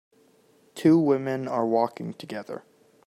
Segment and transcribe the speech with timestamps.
[0.73, 2.63] Two women are walking together.